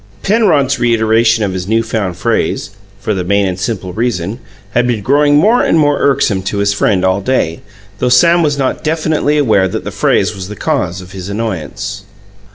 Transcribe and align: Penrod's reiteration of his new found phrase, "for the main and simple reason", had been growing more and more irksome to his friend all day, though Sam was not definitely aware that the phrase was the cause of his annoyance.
Penrod's 0.23 0.79
reiteration 0.79 1.43
of 1.43 1.53
his 1.53 1.67
new 1.67 1.83
found 1.83 2.17
phrase, 2.17 2.71
"for 2.99 3.13
the 3.13 3.23
main 3.23 3.45
and 3.45 3.59
simple 3.59 3.93
reason", 3.93 4.39
had 4.71 4.87
been 4.87 5.03
growing 5.03 5.35
more 5.37 5.61
and 5.61 5.77
more 5.77 5.99
irksome 5.99 6.41
to 6.41 6.57
his 6.57 6.73
friend 6.73 7.05
all 7.05 7.21
day, 7.21 7.59
though 7.99 8.09
Sam 8.09 8.41
was 8.41 8.57
not 8.57 8.83
definitely 8.83 9.37
aware 9.37 9.67
that 9.67 9.83
the 9.83 9.91
phrase 9.91 10.33
was 10.33 10.47
the 10.49 10.55
cause 10.55 11.01
of 11.01 11.11
his 11.11 11.29
annoyance. 11.29 12.01